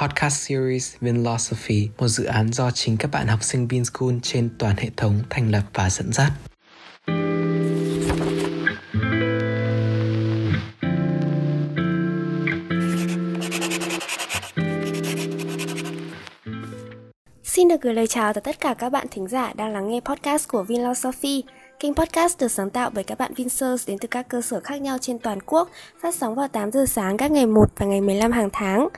[0.00, 4.76] podcast series Vinlosophy, một dự án do chính các bạn học sinh VinSchool trên toàn
[4.76, 6.32] hệ thống thành lập và dẫn dắt.
[17.44, 20.00] Xin được gửi lời chào tới tất cả các bạn thính giả đang lắng nghe
[20.00, 21.44] podcast của Vinlosophy.
[21.80, 24.80] Kênh podcast được sáng tạo bởi các bạn Vinsers đến từ các cơ sở khác
[24.80, 25.70] nhau trên toàn quốc,
[26.02, 28.88] phát sóng vào 8 giờ sáng các ngày 1 và ngày 15 hàng tháng.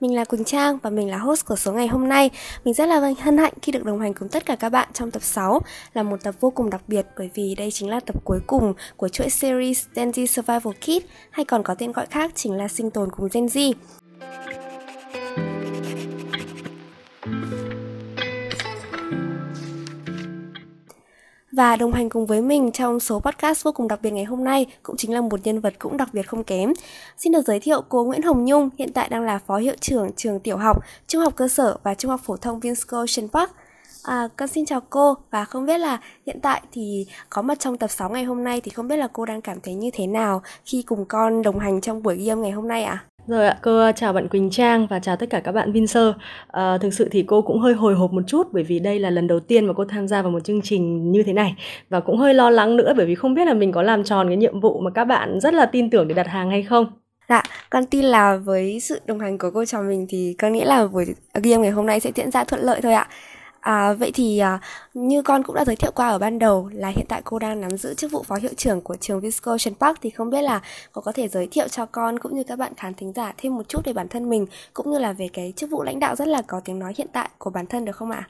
[0.00, 2.30] Mình là Quỳnh Trang và mình là host của số ngày hôm nay.
[2.64, 5.10] Mình rất là hân hạnh khi được đồng hành cùng tất cả các bạn trong
[5.10, 5.60] tập 6
[5.94, 8.74] là một tập vô cùng đặc biệt bởi vì đây chính là tập cuối cùng
[8.96, 12.68] của chuỗi series Gen Z Survival Kit, hay còn có tên gọi khác chính là
[12.68, 13.72] sinh tồn cùng Gen Z.
[21.58, 24.44] Và đồng hành cùng với mình trong số podcast vô cùng đặc biệt ngày hôm
[24.44, 26.72] nay cũng chính là một nhân vật cũng đặc biệt không kém.
[27.16, 30.12] Xin được giới thiệu cô Nguyễn Hồng Nhung, hiện tại đang là phó hiệu trưởng
[30.16, 33.50] trường tiểu học, trung học cơ sở và trung học phổ thông Vinsco Ocean Park.
[34.02, 37.78] À, con xin chào cô và không biết là hiện tại thì có mặt trong
[37.78, 40.06] tập 6 ngày hôm nay thì không biết là cô đang cảm thấy như thế
[40.06, 43.04] nào khi cùng con đồng hành trong buổi ghi âm ngày hôm nay ạ?
[43.04, 43.17] À?
[43.28, 46.02] Rồi ạ, cô ờ, chào bạn Quỳnh Trang và chào tất cả các bạn Vinser.
[46.06, 46.14] À,
[46.48, 49.10] ờ, thực sự thì cô cũng hơi hồi hộp một chút bởi vì đây là
[49.10, 51.54] lần đầu tiên mà cô tham gia vào một chương trình như thế này
[51.88, 54.28] và cũng hơi lo lắng nữa bởi vì không biết là mình có làm tròn
[54.28, 56.86] cái nhiệm vụ mà các bạn rất là tin tưởng để đặt hàng hay không.
[57.28, 60.64] Dạ, con tin là với sự đồng hành của cô trò mình thì con nghĩ
[60.64, 61.06] là buổi
[61.42, 63.08] ghi âm ngày hôm nay sẽ diễn ra thuận lợi thôi ạ.
[63.60, 64.60] À, vậy thì à,
[64.94, 67.60] như con cũng đã giới thiệu qua ở ban đầu là hiện tại cô đang
[67.60, 70.60] nắm giữ chức vụ phó hiệu trưởng của trường Visco Park thì không biết là
[70.92, 73.56] cô có thể giới thiệu cho con cũng như các bạn khán thính giả thêm
[73.56, 76.16] một chút về bản thân mình cũng như là về cái chức vụ lãnh đạo
[76.16, 78.28] rất là có tiếng nói hiện tại của bản thân được không ạ?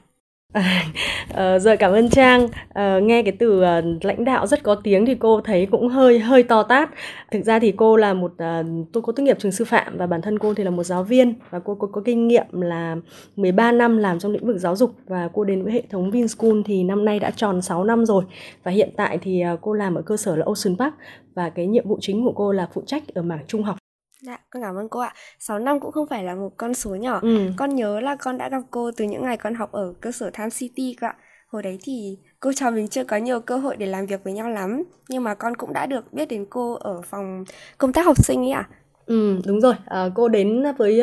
[1.33, 2.43] Ờ, rồi cảm ơn Trang.
[2.45, 6.19] Uh, nghe cái từ uh, lãnh đạo rất có tiếng thì cô thấy cũng hơi
[6.19, 6.89] hơi to tát.
[7.31, 10.07] Thực ra thì cô là một uh, tôi có tốt nghiệp trường sư phạm và
[10.07, 12.95] bản thân cô thì là một giáo viên và cô có, có kinh nghiệm là
[13.35, 16.61] 13 năm làm trong lĩnh vực giáo dục và cô đến với hệ thống Vinschool
[16.65, 18.23] thì năm nay đã tròn 6 năm rồi
[18.63, 20.93] và hiện tại thì uh, cô làm ở cơ sở là Ocean Park
[21.35, 23.78] và cái nhiệm vụ chính của cô là phụ trách ở mảng trung học
[24.21, 25.13] Dạ, con cảm ơn cô ạ.
[25.39, 27.19] 6 năm cũng không phải là một con số nhỏ.
[27.21, 27.51] Ừ.
[27.57, 30.29] Con nhớ là con đã gặp cô từ những ngày con học ở cơ sở
[30.33, 31.15] Tham City cơ ạ.
[31.47, 34.33] Hồi đấy thì cô trò mình chưa có nhiều cơ hội để làm việc với
[34.33, 34.83] nhau lắm.
[35.09, 37.43] Nhưng mà con cũng đã được biết đến cô ở phòng
[37.77, 38.69] công tác học sinh ấy ạ.
[38.71, 38.75] À.
[39.09, 39.73] Ừ, đúng rồi.
[39.85, 41.01] À, cô đến với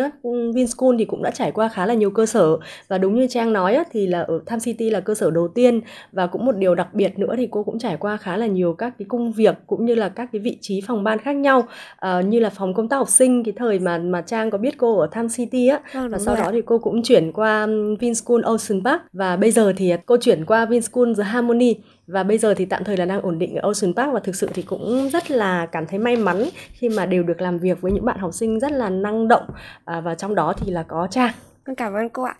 [0.55, 2.57] Vinschool thì cũng đã trải qua khá là nhiều cơ sở.
[2.89, 5.49] Và đúng như Trang nói á, thì là ở Tham City là cơ sở đầu
[5.49, 5.81] tiên.
[6.13, 8.73] Và cũng một điều đặc biệt nữa thì cô cũng trải qua khá là nhiều
[8.73, 11.69] các cái công việc cũng như là các cái vị trí phòng ban khác nhau.
[11.97, 14.79] À, như là phòng công tác học sinh cái thời mà mà Trang có biết
[14.79, 15.81] cô ở Tham City á.
[15.93, 16.45] À, và sau rồi.
[16.45, 17.67] đó thì cô cũng chuyển qua
[18.01, 19.03] Vinschool Ocean Park.
[19.13, 21.75] Và bây giờ thì cô chuyển qua Vinschool The Harmony
[22.07, 24.37] và bây giờ thì tạm thời là đang ổn định ở Ocean Park và thực
[24.37, 27.81] sự thì cũng rất là cảm thấy may mắn khi mà đều được làm việc
[27.81, 29.47] với những bạn học sinh rất là năng động
[29.85, 31.33] à, và trong đó thì là có Trang.
[31.65, 32.37] Con cảm ơn cô ạ.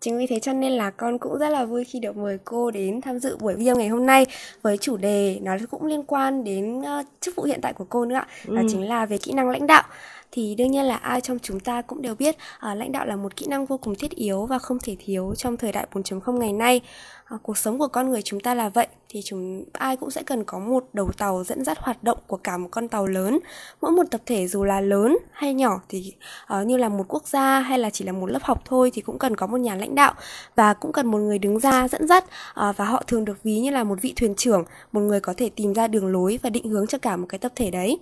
[0.00, 2.70] Chính vì thế cho nên là con cũng rất là vui khi được mời cô
[2.70, 4.26] đến tham dự buổi video ngày hôm nay
[4.62, 8.04] với chủ đề nó cũng liên quan đến uh, chức vụ hiện tại của cô
[8.04, 8.26] nữa ạ.
[8.46, 8.66] Đó ừ.
[8.70, 9.82] chính là về kỹ năng lãnh đạo
[10.36, 13.16] thì đương nhiên là ai trong chúng ta cũng đều biết à, lãnh đạo là
[13.16, 16.38] một kỹ năng vô cùng thiết yếu và không thể thiếu trong thời đại 4.0
[16.38, 16.80] ngày nay.
[17.24, 20.22] À, cuộc sống của con người chúng ta là vậy thì chúng ai cũng sẽ
[20.22, 23.38] cần có một đầu tàu dẫn dắt hoạt động của cả một con tàu lớn.
[23.80, 26.14] Mỗi một tập thể dù là lớn hay nhỏ thì
[26.60, 29.02] uh, như là một quốc gia hay là chỉ là một lớp học thôi thì
[29.02, 30.14] cũng cần có một nhà lãnh đạo
[30.56, 33.60] và cũng cần một người đứng ra dẫn dắt uh, và họ thường được ví
[33.60, 36.50] như là một vị thuyền trưởng một người có thể tìm ra đường lối và
[36.50, 37.98] định hướng cho cả một cái tập thể đấy.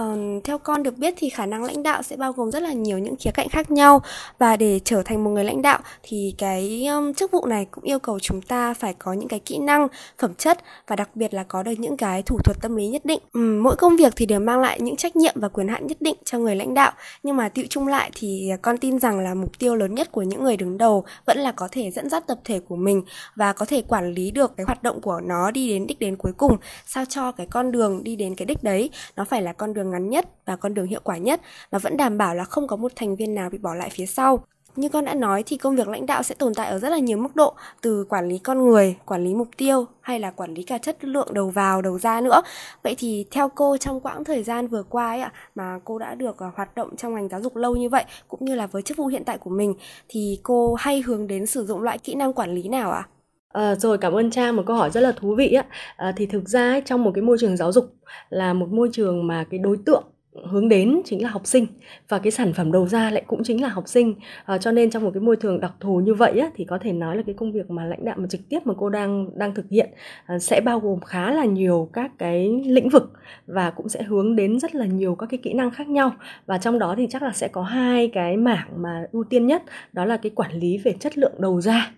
[0.00, 2.72] Uh, theo con được biết thì khả năng lãnh đạo sẽ bao gồm rất là
[2.72, 4.02] nhiều những khía cạnh khác nhau
[4.38, 7.84] và để trở thành một người lãnh đạo thì cái um, chức vụ này cũng
[7.84, 11.34] yêu cầu chúng ta phải có những cái kỹ năng, phẩm chất và đặc biệt
[11.34, 13.20] là có được những cái thủ thuật tâm lý nhất định.
[13.32, 15.96] Um, mỗi công việc thì đều mang lại những trách nhiệm và quyền hạn nhất
[16.00, 16.92] định cho người lãnh đạo
[17.22, 20.22] nhưng mà tiệu chung lại thì con tin rằng là mục tiêu lớn nhất của
[20.22, 23.02] những người đứng đầu vẫn là có thể dẫn dắt tập thể của mình
[23.36, 26.16] và có thể quản lý được cái hoạt động của nó đi đến đích đến
[26.16, 26.56] cuối cùng
[26.86, 29.85] sao cho cái con đường đi đến cái đích đấy nó phải là con đường
[29.86, 31.40] đường ngắn nhất và con đường hiệu quả nhất
[31.72, 34.06] mà vẫn đảm bảo là không có một thành viên nào bị bỏ lại phía
[34.06, 34.44] sau.
[34.76, 36.98] Như con đã nói thì công việc lãnh đạo sẽ tồn tại ở rất là
[36.98, 40.54] nhiều mức độ từ quản lý con người, quản lý mục tiêu hay là quản
[40.54, 42.42] lý cả chất lượng đầu vào, đầu ra nữa.
[42.82, 46.14] Vậy thì theo cô trong quãng thời gian vừa qua ấy ạ mà cô đã
[46.14, 48.82] được à, hoạt động trong ngành giáo dục lâu như vậy cũng như là với
[48.82, 49.74] chức vụ hiện tại của mình
[50.08, 53.06] thì cô hay hướng đến sử dụng loại kỹ năng quản lý nào ạ?
[53.10, 53.15] À?
[53.56, 55.64] À, rồi cảm ơn Trang một câu hỏi rất là thú vị á.
[55.96, 57.84] À, thì thực ra ấy, trong một cái môi trường giáo dục
[58.30, 60.04] là một môi trường mà cái đối tượng
[60.50, 61.66] hướng đến chính là học sinh
[62.08, 64.14] và cái sản phẩm đầu ra lại cũng chính là học sinh.
[64.44, 66.78] À, cho nên trong một cái môi trường đặc thù như vậy á, thì có
[66.82, 69.38] thể nói là cái công việc mà lãnh đạo mà trực tiếp mà cô đang
[69.38, 69.90] đang thực hiện
[70.26, 73.12] à, sẽ bao gồm khá là nhiều các cái lĩnh vực
[73.46, 76.12] và cũng sẽ hướng đến rất là nhiều các cái kỹ năng khác nhau.
[76.46, 79.62] Và trong đó thì chắc là sẽ có hai cái mảng mà ưu tiên nhất
[79.92, 81.92] đó là cái quản lý về chất lượng đầu ra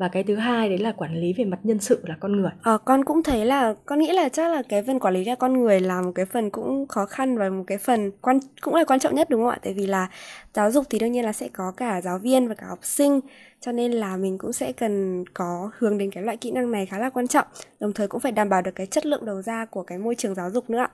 [0.00, 2.50] và cái thứ hai đấy là quản lý về mặt nhân sự là con người.
[2.62, 5.34] À, con cũng thấy là con nghĩ là chắc là cái phần quản lý ra
[5.34, 8.74] con người là một cái phần cũng khó khăn và một cái phần quan cũng
[8.74, 9.58] là quan trọng nhất đúng không ạ?
[9.62, 10.08] Tại vì là
[10.54, 13.20] giáo dục thì đương nhiên là sẽ có cả giáo viên và cả học sinh
[13.60, 16.86] cho nên là mình cũng sẽ cần có hướng đến cái loại kỹ năng này
[16.86, 17.46] khá là quan trọng
[17.80, 20.14] đồng thời cũng phải đảm bảo được cái chất lượng đầu ra của cái môi
[20.14, 20.90] trường giáo dục nữa ạ.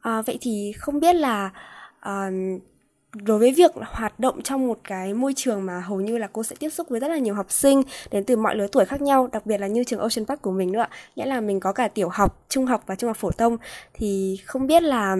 [0.00, 1.50] À, vậy thì không biết là
[2.08, 2.62] uh,
[3.24, 6.42] đối với việc hoạt động trong một cái môi trường mà hầu như là cô
[6.42, 9.02] sẽ tiếp xúc với rất là nhiều học sinh đến từ mọi lứa tuổi khác
[9.02, 10.86] nhau đặc biệt là như trường Ocean Park của mình nữa
[11.16, 13.56] nghĩa là mình có cả tiểu học trung học và trung học phổ thông
[13.94, 15.16] thì không biết là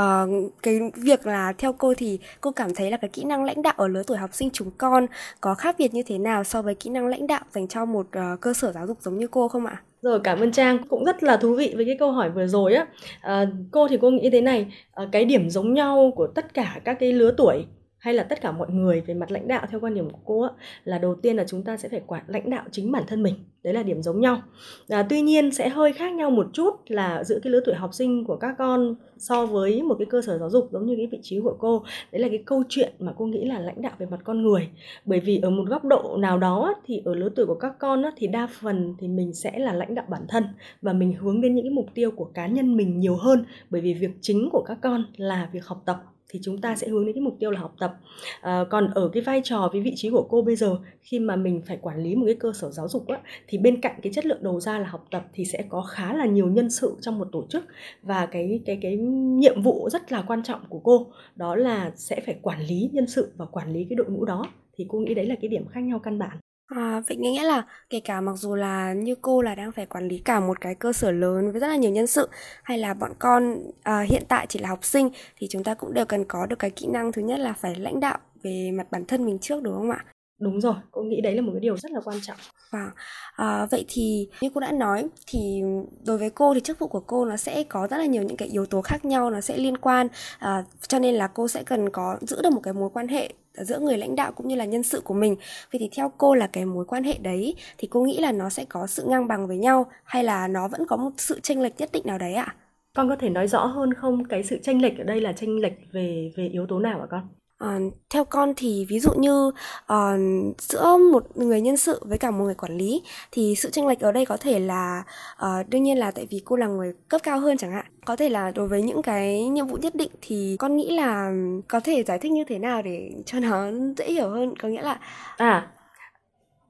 [0.00, 3.62] uh, cái việc là theo cô thì cô cảm thấy là cái kỹ năng lãnh
[3.62, 5.06] đạo ở lứa tuổi học sinh chúng con
[5.40, 8.06] có khác biệt như thế nào so với kỹ năng lãnh đạo dành cho một
[8.06, 9.82] uh, cơ sở giáo dục giống như cô không ạ?
[10.04, 12.74] Rồi cảm ơn Trang cũng rất là thú vị với cái câu hỏi vừa rồi
[12.74, 12.86] á.
[13.20, 16.80] À, cô thì cô nghĩ thế này, à, cái điểm giống nhau của tất cả
[16.84, 17.66] các cái lứa tuổi
[18.04, 20.40] hay là tất cả mọi người về mặt lãnh đạo theo quan điểm của cô
[20.40, 20.50] á,
[20.84, 23.34] là đầu tiên là chúng ta sẽ phải quản lãnh đạo chính bản thân mình.
[23.62, 24.42] Đấy là điểm giống nhau.
[24.88, 27.94] À, tuy nhiên sẽ hơi khác nhau một chút là giữa cái lứa tuổi học
[27.94, 31.06] sinh của các con so với một cái cơ sở giáo dục giống như cái
[31.06, 31.84] vị trí của cô.
[32.12, 34.68] Đấy là cái câu chuyện mà cô nghĩ là lãnh đạo về mặt con người.
[35.04, 38.02] Bởi vì ở một góc độ nào đó thì ở lứa tuổi của các con
[38.02, 40.44] á, thì đa phần thì mình sẽ là lãnh đạo bản thân
[40.82, 43.44] và mình hướng đến những cái mục tiêu của cá nhân mình nhiều hơn.
[43.70, 46.88] Bởi vì việc chính của các con là việc học tập thì chúng ta sẽ
[46.88, 47.94] hướng đến cái mục tiêu là học tập.
[48.40, 51.36] À, còn ở cái vai trò với vị trí của cô bây giờ khi mà
[51.36, 54.12] mình phải quản lý một cái cơ sở giáo dục á, thì bên cạnh cái
[54.12, 56.96] chất lượng đầu ra là học tập thì sẽ có khá là nhiều nhân sự
[57.00, 57.64] trong một tổ chức.
[58.02, 62.20] Và cái cái cái nhiệm vụ rất là quan trọng của cô đó là sẽ
[62.26, 64.46] phải quản lý nhân sự và quản lý cái đội ngũ đó.
[64.76, 66.38] Thì cô nghĩ đấy là cái điểm khác nhau căn bản.
[66.66, 70.08] À, vậy nghĩa là kể cả mặc dù là như cô là đang phải quản
[70.08, 72.28] lý cả một cái cơ sở lớn với rất là nhiều nhân sự
[72.62, 75.94] hay là bọn con à, hiện tại chỉ là học sinh thì chúng ta cũng
[75.94, 78.86] đều cần có được cái kỹ năng thứ nhất là phải lãnh đạo về mặt
[78.90, 80.04] bản thân mình trước đúng không ạ?
[80.38, 82.36] Đúng rồi, cô nghĩ đấy là một cái điều rất là quan trọng.
[82.70, 82.90] Vâng,
[83.36, 85.62] à, vậy thì như cô đã nói thì
[86.06, 88.36] đối với cô thì chức vụ của cô nó sẽ có rất là nhiều những
[88.36, 90.08] cái yếu tố khác nhau nó sẽ liên quan
[90.38, 93.32] à, cho nên là cô sẽ cần có giữ được một cái mối quan hệ
[93.54, 95.36] giữa người lãnh đạo cũng như là nhân sự của mình.
[95.72, 98.50] Vậy thì theo cô là cái mối quan hệ đấy thì cô nghĩ là nó
[98.50, 101.60] sẽ có sự ngang bằng với nhau hay là nó vẫn có một sự chênh
[101.60, 102.54] lệch nhất định nào đấy ạ?
[102.96, 104.24] Con có thể nói rõ hơn không?
[104.24, 107.06] Cái sự chênh lệch ở đây là chênh lệch về về yếu tố nào ạ
[107.10, 107.28] con
[107.64, 109.48] Uh, theo con thì ví dụ như
[109.92, 110.18] uh,
[110.58, 113.02] giữa một người nhân sự với cả một người quản lý
[113.32, 115.04] thì sự tranh lệch ở đây có thể là
[115.44, 117.86] uh, đương nhiên là tại vì cô là người cấp cao hơn chẳng hạn.
[118.04, 121.32] Có thể là đối với những cái nhiệm vụ nhất định thì con nghĩ là
[121.68, 124.82] có thể giải thích như thế nào để cho nó dễ hiểu hơn có nghĩa
[124.82, 124.98] là
[125.36, 125.68] à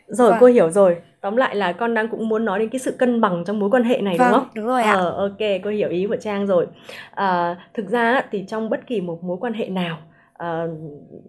[0.06, 0.38] rồi vâng.
[0.40, 0.96] cô hiểu rồi.
[1.20, 3.70] Tóm lại là con đang cũng muốn nói đến cái sự cân bằng trong mối
[3.70, 4.48] quan hệ này vâng, đúng không?
[4.54, 4.92] đúng rồi ạ.
[4.92, 6.66] Ờ ok cô hiểu ý của trang rồi.
[7.14, 9.98] À, thực ra thì trong bất kỳ một mối quan hệ nào
[10.42, 10.70] uh,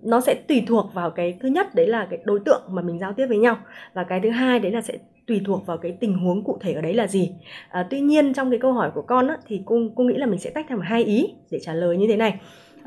[0.03, 2.99] nó sẽ tùy thuộc vào cái thứ nhất đấy là cái đối tượng mà mình
[2.99, 3.57] giao tiếp với nhau.
[3.93, 4.93] Và cái thứ hai đấy là sẽ
[5.27, 7.31] tùy thuộc vào cái tình huống cụ thể ở đấy là gì.
[7.69, 10.25] À, tuy nhiên trong cái câu hỏi của con á, thì cô cô nghĩ là
[10.25, 12.39] mình sẽ tách thành hai ý để trả lời như thế này.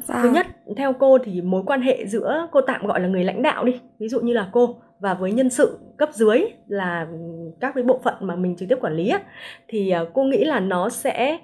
[0.02, 0.20] Dạ.
[0.22, 3.42] thứ nhất theo cô thì mối quan hệ giữa cô tạm gọi là người lãnh
[3.42, 7.06] đạo đi ví dụ như là cô và với nhân sự cấp dưới là
[7.60, 9.20] các cái bộ phận mà mình trực tiếp quản lý á,
[9.68, 11.38] thì à, cô nghĩ là nó sẽ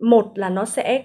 [0.00, 1.04] một là nó sẽ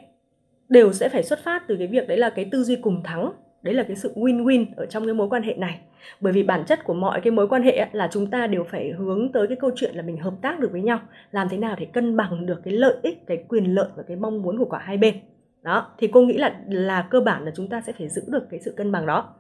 [0.70, 3.32] đều sẽ phải xuất phát từ cái việc đấy là cái tư duy cùng thắng,
[3.62, 5.80] đấy là cái sự win-win ở trong cái mối quan hệ này.
[6.22, 8.92] Bởi vì bản chất của mọi cái mối quan hệ là chúng ta đều phải
[8.98, 11.00] hướng tới cái câu chuyện là mình hợp tác được với nhau,
[11.32, 14.18] làm thế nào để cân bằng được cái lợi ích, cái quyền lợi và cái
[14.18, 15.16] mong muốn của cả hai bên.
[15.64, 18.44] Đó, thì cô nghĩ là là cơ bản là chúng ta sẽ phải giữ được
[18.50, 19.34] cái sự cân bằng đó.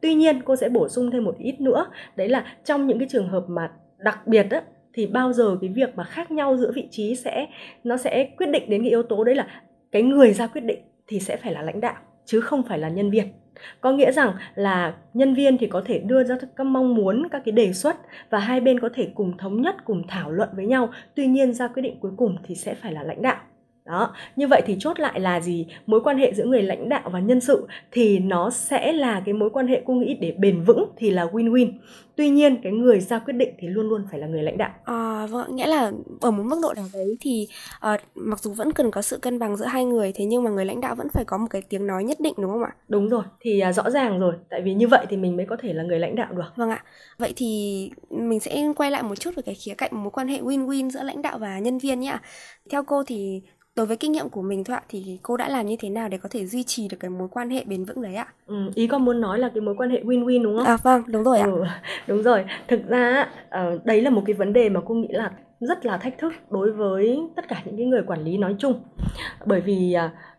[0.00, 3.08] Tuy nhiên, cô sẽ bổ sung thêm một ít nữa, đấy là trong những cái
[3.10, 4.62] trường hợp mà đặc biệt á,
[4.94, 7.46] thì bao giờ cái việc mà khác nhau giữa vị trí sẽ,
[7.84, 9.46] nó sẽ quyết định đến cái yếu tố đấy là
[9.92, 11.94] cái người ra quyết định thì sẽ phải là lãnh đạo,
[12.24, 13.26] chứ không phải là nhân viên.
[13.80, 17.42] Có nghĩa rằng là nhân viên thì có thể đưa ra các mong muốn, các
[17.44, 17.96] cái đề xuất
[18.30, 20.90] và hai bên có thể cùng thống nhất, cùng thảo luận với nhau.
[21.14, 23.36] Tuy nhiên ra quyết định cuối cùng thì sẽ phải là lãnh đạo
[23.84, 25.66] đó như vậy thì chốt lại là gì?
[25.86, 29.34] Mối quan hệ giữa người lãnh đạo và nhân sự thì nó sẽ là cái
[29.34, 31.72] mối quan hệ cô nghĩ để bền vững thì là win win
[32.16, 34.70] tuy nhiên cái người ra quyết định thì luôn luôn phải là người lãnh đạo.
[34.84, 37.48] À, vâng nghĩa là ở một mức độ nào đấy thì
[37.80, 40.50] à, mặc dù vẫn cần có sự cân bằng giữa hai người thế nhưng mà
[40.50, 42.72] người lãnh đạo vẫn phải có một cái tiếng nói nhất định đúng không ạ?
[42.88, 45.56] Đúng rồi thì à, rõ ràng rồi tại vì như vậy thì mình mới có
[45.60, 46.52] thể là người lãnh đạo được.
[46.56, 46.84] Vâng ạ.
[47.18, 50.40] Vậy thì mình sẽ quay lại một chút về cái khía cạnh mối quan hệ
[50.40, 52.18] win win giữa lãnh đạo và nhân viên nhé
[52.70, 53.42] theo cô thì
[53.80, 56.08] đối với kinh nghiệm của mình thôi ạ thì cô đã làm như thế nào
[56.08, 58.26] để có thể duy trì được cái mối quan hệ bền vững đấy ạ?
[58.46, 60.66] Ừ, ý con muốn nói là cái mối quan hệ win-win đúng không?
[60.66, 61.46] À vâng đúng rồi ạ.
[61.46, 61.64] Ừ,
[62.06, 62.44] đúng rồi.
[62.68, 65.98] Thực ra uh, đấy là một cái vấn đề mà cô nghĩ là rất là
[65.98, 68.82] thách thức đối với tất cả những cái người quản lý nói chung.
[69.46, 69.96] Bởi vì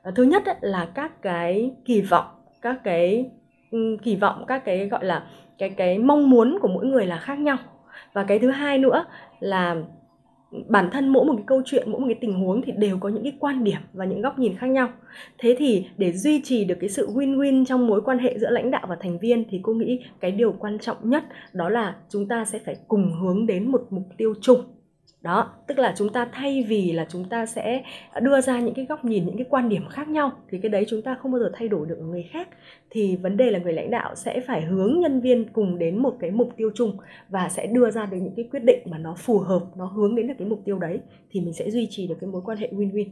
[0.08, 2.26] uh, thứ nhất là các cái kỳ vọng
[2.62, 3.32] các cái
[3.72, 5.24] um, kỳ vọng các cái gọi là
[5.58, 7.58] cái cái mong muốn của mỗi người là khác nhau.
[8.14, 9.06] Và cái thứ hai nữa
[9.40, 9.76] là
[10.68, 13.10] bản thân mỗi một cái câu chuyện, mỗi một cái tình huống thì đều có
[13.10, 14.90] những cái quan điểm và những góc nhìn khác nhau.
[15.38, 18.72] Thế thì để duy trì được cái sự win-win trong mối quan hệ giữa lãnh
[18.72, 22.28] đạo và thành viên thì cô nghĩ cái điều quan trọng nhất đó là chúng
[22.28, 24.62] ta sẽ phải cùng hướng đến một mục tiêu chung
[25.22, 27.84] đó, tức là chúng ta thay vì là chúng ta sẽ
[28.22, 30.86] đưa ra những cái góc nhìn, những cái quan điểm khác nhau, thì cái đấy
[30.90, 32.50] chúng ta không bao giờ thay đổi được ở người khác.
[32.90, 36.18] Thì vấn đề là người lãnh đạo sẽ phải hướng nhân viên cùng đến một
[36.20, 36.98] cái mục tiêu chung
[37.30, 40.16] và sẽ đưa ra được những cái quyết định mà nó phù hợp, nó hướng
[40.16, 41.00] đến được cái mục tiêu đấy,
[41.32, 43.10] thì mình sẽ duy trì được cái mối quan hệ win-win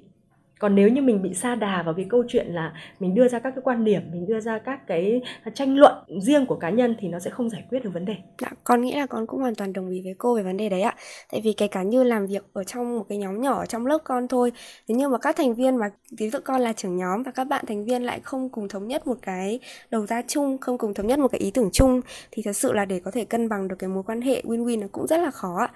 [0.59, 3.39] còn nếu như mình bị sa đà vào cái câu chuyện là mình đưa ra
[3.39, 5.21] các cái quan điểm mình đưa ra các cái
[5.53, 8.15] tranh luận riêng của cá nhân thì nó sẽ không giải quyết được vấn đề.
[8.41, 10.69] Dạ, con nghĩ là con cũng hoàn toàn đồng ý với cô về vấn đề
[10.69, 10.95] đấy ạ.
[11.31, 13.85] Tại vì kể cả như làm việc ở trong một cái nhóm nhỏ ở trong
[13.85, 14.51] lớp con thôi
[14.87, 17.43] thế nhưng mà các thành viên mà ví dụ con là trưởng nhóm và các
[17.43, 19.59] bạn thành viên lại không cùng thống nhất một cái
[19.91, 22.01] đầu ra chung không cùng thống nhất một cái ý tưởng chung
[22.31, 24.79] thì thật sự là để có thể cân bằng được cái mối quan hệ win-win
[24.79, 25.69] nó cũng rất là khó ạ.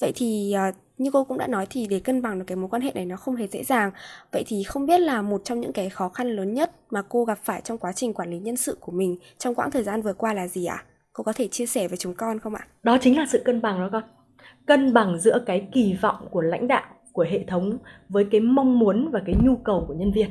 [0.00, 2.68] Vậy thì uh, như cô cũng đã nói thì để cân bằng được cái mối
[2.68, 3.90] quan hệ này nó không hề dễ dàng.
[4.32, 7.24] Vậy thì không biết là một trong những cái khó khăn lớn nhất mà cô
[7.24, 10.02] gặp phải trong quá trình quản lý nhân sự của mình trong quãng thời gian
[10.02, 10.74] vừa qua là gì ạ?
[10.74, 10.84] À?
[11.18, 12.66] cô có thể chia sẻ với chúng con không ạ?
[12.82, 14.02] Đó chính là sự cân bằng đó con.
[14.66, 17.78] Cân bằng giữa cái kỳ vọng của lãnh đạo của hệ thống
[18.08, 20.30] với cái mong muốn và cái nhu cầu của nhân viên.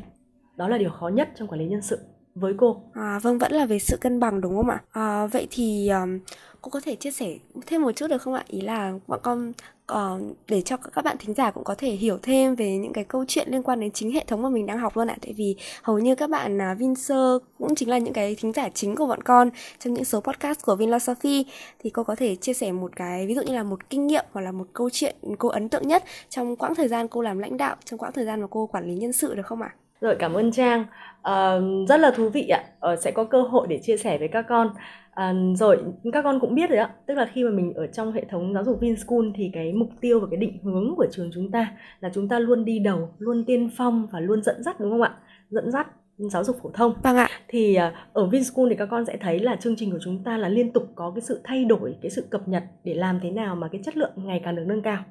[0.56, 2.00] Đó là điều khó nhất trong quản lý nhân sự
[2.36, 2.82] với cô.
[2.94, 4.82] À, vâng vẫn là về sự cân bằng đúng không ạ?
[4.92, 6.20] À, vậy thì um,
[6.62, 8.44] cô có thể chia sẻ thêm một chút được không ạ?
[8.48, 9.52] Ý là bọn con
[9.94, 13.04] uh, để cho các bạn thính giả cũng có thể hiểu thêm về những cái
[13.04, 15.34] câu chuyện liên quan đến chính hệ thống mà mình đang học luôn ạ tại
[15.38, 18.96] vì hầu như các bạn uh, Vinser cũng chính là những cái thính giả chính
[18.96, 21.46] của bọn con trong những số podcast của Vinlosophy
[21.80, 24.26] thì cô có thể chia sẻ một cái ví dụ như là một kinh nghiệm
[24.32, 27.40] hoặc là một câu chuyện cô ấn tượng nhất trong quãng thời gian cô làm
[27.40, 29.70] lãnh đạo trong quãng thời gian mà cô quản lý nhân sự được không ạ?
[30.02, 30.86] Rồi cảm ơn Trang,
[31.20, 32.64] uh, rất là thú vị ạ,
[32.94, 34.74] uh, sẽ có cơ hội để chia sẻ với các con.
[35.18, 35.78] À, rồi
[36.14, 36.90] các con cũng biết rồi ạ.
[37.06, 39.90] Tức là khi mà mình ở trong hệ thống giáo dục Vinschool thì cái mục
[40.02, 43.10] tiêu và cái định hướng của trường chúng ta là chúng ta luôn đi đầu
[43.18, 45.16] luôn tiên phong và luôn dẫn dắt đúng không ạ?
[45.50, 46.94] Dẫn dắt giáo dục phổ thông.
[47.04, 47.28] Vâng ạ.
[47.48, 50.38] Thì à, ở Vinschool thì các con sẽ thấy là chương trình của chúng ta
[50.38, 53.32] là liên tục có cái sự thay đổi cái sự cập nhật để làm thế
[53.32, 55.04] nào mà cái chất lượng ngày càng được nâng cao.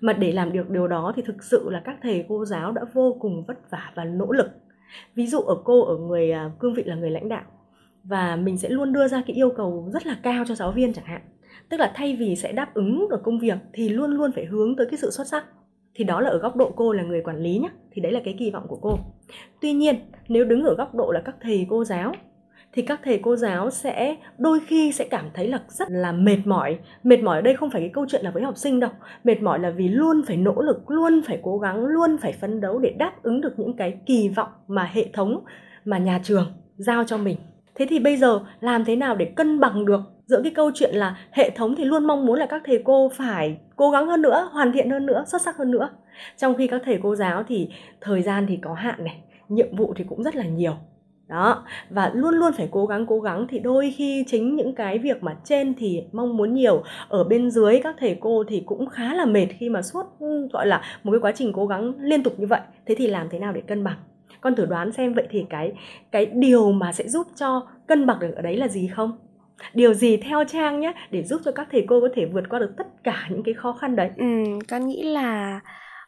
[0.00, 2.82] Mà để làm được điều đó thì thực sự là các thầy cô giáo đã
[2.92, 4.50] vô cùng vất vả và nỗ lực.
[5.14, 7.42] Ví dụ ở cô ở người à, cương vị là người lãnh đạo
[8.04, 10.92] và mình sẽ luôn đưa ra cái yêu cầu rất là cao cho giáo viên
[10.92, 11.20] chẳng hạn.
[11.68, 14.76] Tức là thay vì sẽ đáp ứng được công việc thì luôn luôn phải hướng
[14.76, 15.44] tới cái sự xuất sắc.
[15.94, 18.20] Thì đó là ở góc độ cô là người quản lý nhé thì đấy là
[18.24, 18.98] cái kỳ vọng của cô.
[19.60, 19.96] Tuy nhiên,
[20.28, 22.14] nếu đứng ở góc độ là các thầy cô giáo,
[22.72, 26.38] thì các thầy cô giáo sẽ đôi khi sẽ cảm thấy là rất là mệt
[26.44, 26.78] mỏi.
[27.02, 28.90] Mệt mỏi ở đây không phải cái câu chuyện là với học sinh đâu.
[29.24, 32.60] Mệt mỏi là vì luôn phải nỗ lực, luôn phải cố gắng, luôn phải phấn
[32.60, 35.44] đấu để đáp ứng được những cái kỳ vọng mà hệ thống,
[35.84, 37.36] mà nhà trường giao cho mình
[37.80, 40.94] thế thì bây giờ làm thế nào để cân bằng được giữa cái câu chuyện
[40.94, 44.22] là hệ thống thì luôn mong muốn là các thầy cô phải cố gắng hơn
[44.22, 45.88] nữa, hoàn thiện hơn nữa, xuất sắc hơn nữa?
[46.36, 47.68] Trong khi các thầy cô giáo thì
[48.00, 49.16] thời gian thì có hạn này,
[49.48, 50.72] nhiệm vụ thì cũng rất là nhiều.
[51.28, 54.98] Đó, và luôn luôn phải cố gắng cố gắng thì đôi khi chính những cái
[54.98, 58.86] việc mà trên thì mong muốn nhiều, ở bên dưới các thầy cô thì cũng
[58.86, 61.92] khá là mệt khi mà suốt ừ, gọi là một cái quá trình cố gắng
[62.00, 62.60] liên tục như vậy.
[62.86, 63.96] Thế thì làm thế nào để cân bằng?
[64.40, 65.72] Con thử đoán xem vậy thì cái
[66.10, 69.18] cái điều mà sẽ giúp cho cân bằng được ở đấy là gì không?
[69.74, 72.58] Điều gì theo trang nhé để giúp cho các thầy cô có thể vượt qua
[72.58, 74.10] được tất cả những cái khó khăn đấy?
[74.16, 74.24] Ừ
[74.68, 75.60] con nghĩ là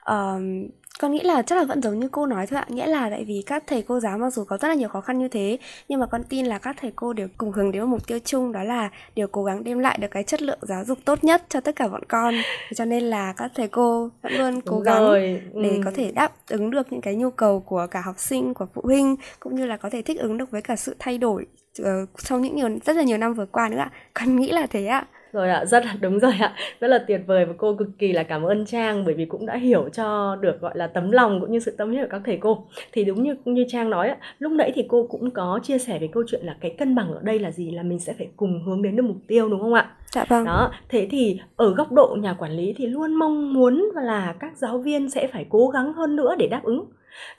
[0.06, 0.68] um,
[1.02, 3.24] con nghĩ là chắc là vẫn giống như cô nói thôi ạ nghĩa là tại
[3.24, 5.58] vì các thầy cô giáo mặc dù có rất là nhiều khó khăn như thế
[5.88, 8.18] nhưng mà con tin là các thầy cô đều cùng hướng đến một mục tiêu
[8.24, 11.24] chung đó là đều cố gắng đem lại được cái chất lượng giáo dục tốt
[11.24, 12.34] nhất cho tất cả bọn con
[12.74, 15.42] cho nên là các thầy cô vẫn luôn cố Đúng gắng rồi.
[15.54, 15.62] Ừ.
[15.62, 18.66] để có thể đáp ứng được những cái nhu cầu của cả học sinh của
[18.74, 21.46] phụ huynh cũng như là có thể thích ứng được với cả sự thay đổi
[21.82, 21.86] uh,
[22.24, 24.86] trong những nhiều rất là nhiều năm vừa qua nữa ạ con nghĩ là thế
[24.86, 26.54] ạ rồi ạ, rất là đúng rồi ạ.
[26.80, 29.46] Rất là tuyệt vời và cô cực kỳ là cảm ơn Trang bởi vì cũng
[29.46, 32.22] đã hiểu cho được gọi là tấm lòng cũng như sự tâm huyết của các
[32.24, 32.66] thầy cô.
[32.92, 35.98] Thì đúng như như Trang nói ạ, lúc nãy thì cô cũng có chia sẻ
[35.98, 38.28] về câu chuyện là cái cân bằng ở đây là gì là mình sẽ phải
[38.36, 39.90] cùng hướng đến được mục tiêu đúng không ạ?
[40.14, 40.44] Dạ vâng.
[40.44, 44.56] Đó, thế thì ở góc độ nhà quản lý thì luôn mong muốn là các
[44.56, 46.84] giáo viên sẽ phải cố gắng hơn nữa để đáp ứng.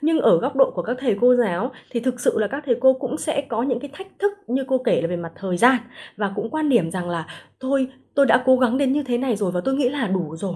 [0.00, 2.76] Nhưng ở góc độ của các thầy cô giáo thì thực sự là các thầy
[2.80, 5.56] cô cũng sẽ có những cái thách thức như cô kể là về mặt thời
[5.56, 5.76] gian.
[6.16, 7.26] Và cũng quan điểm rằng là
[7.60, 10.36] thôi tôi đã cố gắng đến như thế này rồi và tôi nghĩ là đủ
[10.36, 10.54] rồi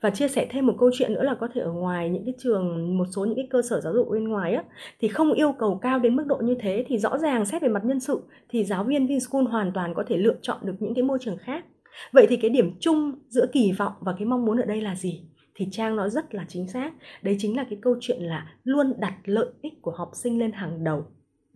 [0.00, 2.34] và chia sẻ thêm một câu chuyện nữa là có thể ở ngoài những cái
[2.38, 4.64] trường, một số những cái cơ sở giáo dục bên ngoài á,
[5.00, 7.68] thì không yêu cầu cao đến mức độ như thế thì rõ ràng xét về
[7.68, 10.94] mặt nhân sự thì giáo viên Vinschool hoàn toàn có thể lựa chọn được những
[10.94, 11.64] cái môi trường khác.
[12.12, 14.94] Vậy thì cái điểm chung giữa kỳ vọng và cái mong muốn ở đây là
[14.94, 15.22] gì?
[15.54, 18.92] Thì trang nói rất là chính xác, đấy chính là cái câu chuyện là luôn
[18.98, 21.06] đặt lợi ích của học sinh lên hàng đầu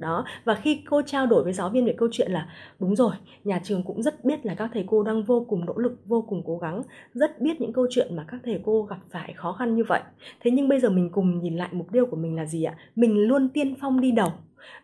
[0.03, 3.13] đó, và khi cô trao đổi với giáo viên về câu chuyện là, đúng rồi,
[3.45, 6.25] nhà trường cũng rất biết là các thầy cô đang vô cùng nỗ lực, vô
[6.29, 6.83] cùng cố gắng,
[7.15, 10.01] rất biết những câu chuyện mà các thầy cô gặp phải khó khăn như vậy.
[10.41, 12.75] Thế nhưng bây giờ mình cùng nhìn lại mục tiêu của mình là gì ạ?
[12.97, 14.31] Mình luôn tiên phong đi đầu.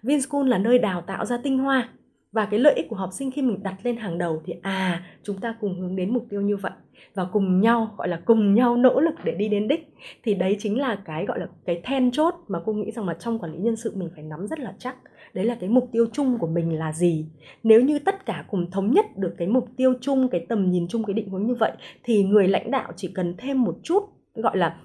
[0.03, 1.89] Vinschool là nơi đào tạo ra tinh hoa
[2.32, 5.04] và cái lợi ích của học sinh khi mình đặt lên hàng đầu thì à
[5.23, 6.73] chúng ta cùng hướng đến mục tiêu như vậy
[7.14, 9.88] và cùng nhau, gọi là cùng nhau nỗ lực để đi đến đích.
[10.25, 13.14] Thì đấy chính là cái, gọi là, cái then chốt mà cô nghĩ rằng mà
[13.14, 14.97] trong quản lý nhân sự mình phải nắm rất là chắc.
[15.35, 17.26] Đấy là cái mục tiêu chung của mình là gì?
[17.62, 20.88] Nếu như tất cả cùng thống nhất được cái mục tiêu chung, cái tầm nhìn
[20.88, 21.73] chung, cái định hướng như vậy,
[22.04, 24.02] thì người lãnh đạo chỉ cần thêm một chút,
[24.35, 24.76] gọi là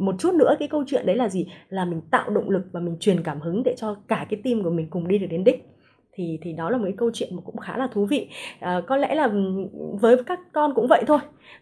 [0.00, 1.46] một chút nữa cái câu chuyện đấy là gì?
[1.68, 4.62] Là mình tạo động lực và mình truyền cảm hứng để cho cả cái team
[4.62, 5.71] của mình cùng đi được đến đích
[6.14, 8.28] thì thì đó là một cái câu chuyện mà cũng khá là thú vị.
[8.60, 9.30] À, có lẽ là
[10.00, 11.18] với các con cũng vậy thôi.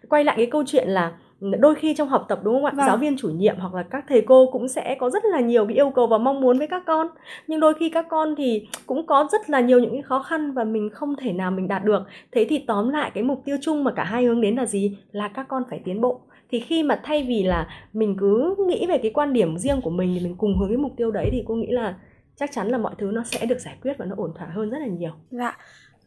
[0.08, 2.72] Quay lại cái câu chuyện là đôi khi trong học tập đúng không ạ?
[2.76, 2.86] Vâng.
[2.86, 5.66] giáo viên chủ nhiệm hoặc là các thầy cô cũng sẽ có rất là nhiều
[5.66, 7.06] cái yêu cầu và mong muốn với các con.
[7.46, 10.52] Nhưng đôi khi các con thì cũng có rất là nhiều những cái khó khăn
[10.52, 12.02] và mình không thể nào mình đạt được.
[12.32, 14.98] Thế thì tóm lại cái mục tiêu chung mà cả hai hướng đến là gì?
[15.12, 16.20] Là các con phải tiến bộ.
[16.50, 19.90] Thì khi mà thay vì là mình cứ nghĩ về cái quan điểm riêng của
[19.90, 21.94] mình thì mình cùng hướng cái mục tiêu đấy thì cô nghĩ là
[22.40, 24.70] chắc chắn là mọi thứ nó sẽ được giải quyết và nó ổn thỏa hơn
[24.70, 25.56] rất là nhiều dạ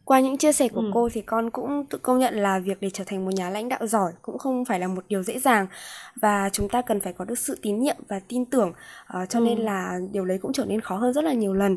[0.04, 0.90] qua những chia sẻ của ừ.
[0.94, 3.68] cô thì con cũng tự công nhận là việc để trở thành một nhà lãnh
[3.68, 5.66] đạo giỏi cũng không phải là một điều dễ dàng
[6.16, 9.38] và chúng ta cần phải có được sự tín nhiệm và tin tưởng uh, cho
[9.38, 9.44] ừ.
[9.44, 11.76] nên là điều đấy cũng trở nên khó hơn rất là nhiều lần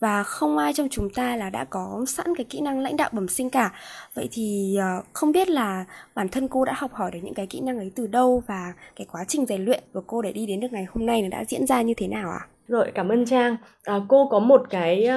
[0.00, 3.10] và không ai trong chúng ta là đã có sẵn cái kỹ năng lãnh đạo
[3.12, 3.72] bẩm sinh cả
[4.14, 5.84] vậy thì uh, không biết là
[6.14, 8.72] bản thân cô đã học hỏi được những cái kỹ năng ấy từ đâu và
[8.96, 11.28] cái quá trình rèn luyện của cô để đi đến được ngày hôm nay nó
[11.28, 12.48] đã diễn ra như thế nào ạ à?
[12.72, 13.56] Rồi cảm ơn trang.
[13.84, 15.08] À, cô có một cái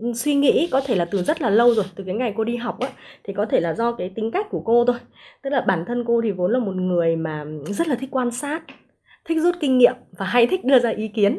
[0.00, 2.44] uh, suy nghĩ có thể là từ rất là lâu rồi từ cái ngày cô
[2.44, 2.88] đi học á
[3.24, 4.96] thì có thể là do cái tính cách của cô thôi.
[5.42, 8.30] Tức là bản thân cô thì vốn là một người mà rất là thích quan
[8.30, 8.62] sát
[9.24, 11.38] thích rút kinh nghiệm và hay thích đưa ra ý kiến.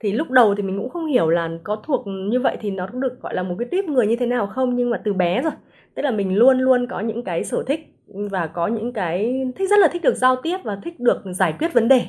[0.00, 2.88] Thì lúc đầu thì mình cũng không hiểu là có thuộc như vậy thì nó
[2.92, 5.12] cũng được gọi là một cái tiếp người như thế nào không nhưng mà từ
[5.12, 5.52] bé rồi.
[5.94, 9.70] Tức là mình luôn luôn có những cái sở thích và có những cái thích
[9.70, 12.02] rất là thích được giao tiếp và thích được giải quyết vấn đề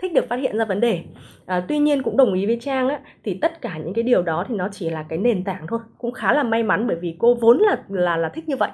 [0.00, 1.02] thích được phát hiện ra vấn đề.
[1.46, 4.22] À, tuy nhiên cũng đồng ý với trang á thì tất cả những cái điều
[4.22, 5.80] đó thì nó chỉ là cái nền tảng thôi.
[5.98, 8.70] Cũng khá là may mắn bởi vì cô vốn là là là thích như vậy.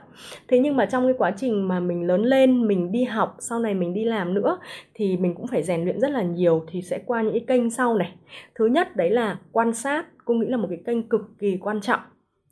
[0.49, 3.59] Thế nhưng mà trong cái quá trình mà mình lớn lên mình đi học sau
[3.59, 4.59] này mình đi làm nữa
[4.95, 7.71] thì mình cũng phải rèn luyện rất là nhiều thì sẽ qua những cái kênh
[7.71, 8.13] sau này.
[8.55, 11.81] Thứ nhất đấy là quan sát cô nghĩ là một cái kênh cực kỳ quan
[11.81, 12.01] trọng.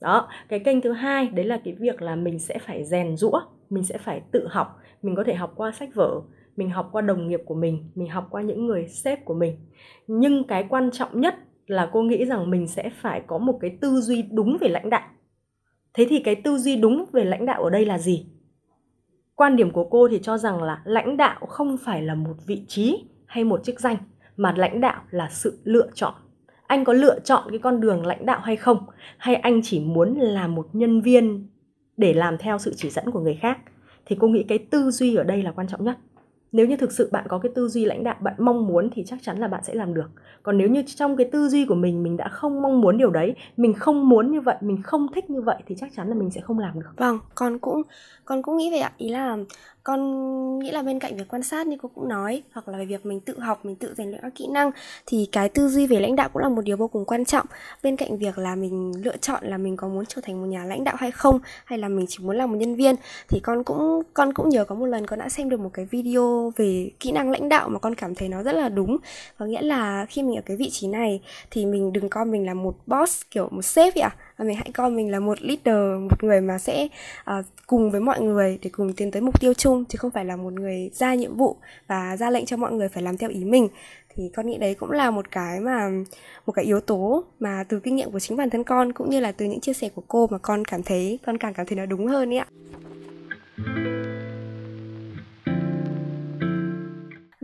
[0.03, 3.41] Đó cái kênh thứ hai đấy là cái việc là mình sẽ phải rèn rũa
[3.71, 6.21] mình sẽ phải tự học mình có thể học qua sách vở
[6.57, 9.57] mình học qua đồng nghiệp của mình mình học qua những người sếp của mình.
[10.07, 11.35] Nhưng cái quan trọng nhất
[11.67, 14.91] là cô nghĩ rằng mình sẽ phải có một cái tư duy đúng về lãnh
[14.91, 15.09] đạo.
[15.95, 18.27] Thế thì cái tư duy đúng về lãnh đạo ở đây là gì?
[19.35, 22.65] Quan điểm của cô thì cho rằng là lãnh đạo không phải là một vị
[22.69, 23.97] trí hay một chức danh,
[24.37, 26.15] mà lãnh đạo là sự lựa chọn.
[26.67, 28.87] Anh có lựa chọn cái con đường lãnh đạo hay không?
[29.19, 31.49] Hay anh chỉ muốn là một nhân viên
[31.97, 33.59] để làm theo sự chỉ dẫn của người khác?
[34.07, 35.99] Thì cô nghĩ cái tư duy ở đây là quan trọng nhất
[36.55, 39.05] nếu như thực sự bạn có cái tư duy lãnh đạo bạn mong muốn thì
[39.07, 40.11] chắc chắn là bạn sẽ làm được.
[40.43, 43.11] Còn nếu như trong cái tư duy của mình mình đã không mong muốn điều
[43.11, 46.15] đấy, mình không muốn như vậy, mình không thích như vậy thì chắc chắn là
[46.15, 46.91] mình sẽ không làm được.
[46.97, 47.83] Vâng con cũng
[48.25, 48.93] con cũng nghĩ vậy ạ.
[48.97, 49.37] Ý là
[49.85, 52.85] con nghĩ là bên cạnh việc quan sát như cô cũng nói, hoặc là về
[52.85, 54.71] việc mình tự học, mình tự rèn luyện các kỹ năng,
[55.07, 57.47] thì cái tư duy về lãnh đạo cũng là một điều vô cùng quan trọng
[57.83, 60.65] bên cạnh việc là mình lựa chọn là mình có muốn trở thành một nhà
[60.65, 62.95] lãnh đạo hay không, hay là mình chỉ muốn làm một nhân viên,
[63.29, 65.85] thì con cũng con cũng nhớ có một lần con đã xem được một cái
[65.85, 68.97] video về kỹ năng lãnh đạo mà con cảm thấy nó rất là đúng
[69.39, 71.21] có nghĩa là khi mình ở cái vị trí này,
[71.51, 74.21] thì mình đừng coi mình là một boss, kiểu một sếp vậy ạ à?
[74.37, 76.89] À, mình hãy coi mình là một leader một người mà sẽ
[77.39, 80.25] uh, cùng với mọi người để cùng tiến tới mục tiêu chung chứ không phải
[80.25, 83.31] là một người ra nhiệm vụ và ra lệnh cho mọi người phải làm theo
[83.31, 83.69] ý mình.
[84.15, 85.91] Thì con nghĩ đấy cũng là một cái mà
[86.47, 89.21] một cái yếu tố mà từ kinh nghiệm của chính bản thân con cũng như
[89.21, 91.77] là từ những chia sẻ của cô mà con cảm thấy con càng cảm thấy
[91.77, 92.47] nó đúng hơn ấy ạ.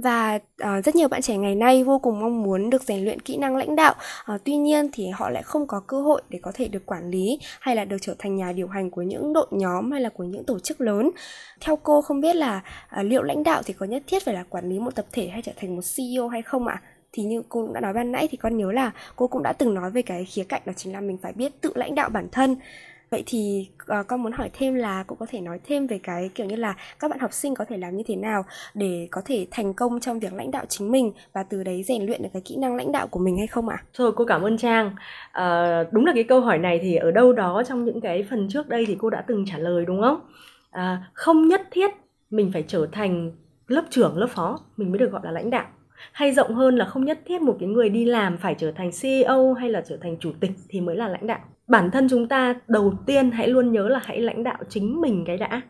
[0.01, 3.21] Và uh, rất nhiều bạn trẻ ngày nay vô cùng mong muốn được rèn luyện
[3.21, 3.95] kỹ năng lãnh đạo.
[4.35, 7.11] Uh, tuy nhiên thì họ lại không có cơ hội để có thể được quản
[7.11, 10.09] lý hay là được trở thành nhà điều hành của những đội nhóm hay là
[10.09, 11.11] của những tổ chức lớn.
[11.61, 12.63] Theo cô không biết là
[13.01, 15.29] uh, liệu lãnh đạo thì có nhất thiết phải là quản lý một tập thể
[15.29, 16.81] hay trở thành một ceo hay không ạ?
[16.85, 16.87] À?
[17.13, 19.53] thì như cô cũng đã nói ban nãy thì con nhớ là cô cũng đã
[19.53, 22.09] từng nói về cái khía cạnh đó chính là mình phải biết tự lãnh đạo
[22.09, 22.57] bản thân.
[23.11, 23.69] Vậy thì
[24.01, 26.57] uh, con muốn hỏi thêm là cũng có thể nói thêm về cái kiểu như
[26.57, 28.45] là các bạn học sinh có thể làm như thế nào
[28.75, 32.07] để có thể thành công trong việc lãnh đạo chính mình và từ đấy rèn
[32.07, 33.77] luyện được cái kỹ năng lãnh đạo của mình hay không ạ?
[33.81, 33.85] À?
[33.95, 34.95] Thôi cô cảm ơn Trang.
[35.33, 38.49] À, đúng là cái câu hỏi này thì ở đâu đó trong những cái phần
[38.49, 40.21] trước đây thì cô đã từng trả lời đúng không?
[40.71, 41.91] À, không nhất thiết
[42.31, 43.33] mình phải trở thành
[43.67, 45.67] lớp trưởng lớp phó mình mới được gọi là lãnh đạo
[46.13, 48.91] hay rộng hơn là không nhất thiết một cái người đi làm phải trở thành
[49.03, 51.41] CEO hay là trở thành chủ tịch thì mới là lãnh đạo.
[51.71, 55.25] Bản thân chúng ta đầu tiên hãy luôn nhớ là hãy lãnh đạo chính mình
[55.27, 55.61] cái đã.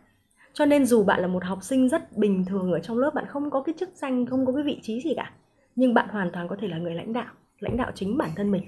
[0.53, 3.25] Cho nên dù bạn là một học sinh rất bình thường ở trong lớp bạn
[3.29, 5.33] không có cái chức danh, không có cái vị trí gì cả,
[5.77, 8.51] nhưng bạn hoàn toàn có thể là người lãnh đạo, lãnh đạo chính bản thân
[8.51, 8.63] mình.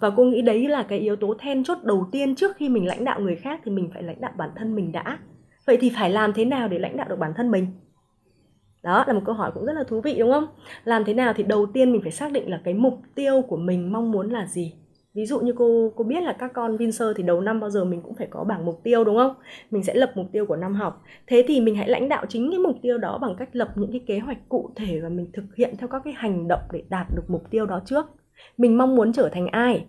[0.00, 2.86] Và cô nghĩ đấy là cái yếu tố then chốt đầu tiên trước khi mình
[2.86, 5.18] lãnh đạo người khác thì mình phải lãnh đạo bản thân mình đã.
[5.66, 7.66] Vậy thì phải làm thế nào để lãnh đạo được bản thân mình?
[8.82, 10.46] đó là một câu hỏi cũng rất là thú vị đúng không
[10.84, 13.56] làm thế nào thì đầu tiên mình phải xác định là cái mục tiêu của
[13.56, 14.74] mình mong muốn là gì
[15.14, 17.84] ví dụ như cô cô biết là các con Vinser thì đầu năm bao giờ
[17.84, 19.34] mình cũng phải có bảng mục tiêu đúng không?
[19.70, 21.02] Mình sẽ lập mục tiêu của năm học.
[21.26, 23.92] Thế thì mình hãy lãnh đạo chính cái mục tiêu đó bằng cách lập những
[23.92, 26.82] cái kế hoạch cụ thể và mình thực hiện theo các cái hành động để
[26.88, 28.06] đạt được mục tiêu đó trước.
[28.56, 29.84] Mình mong muốn trở thành ai?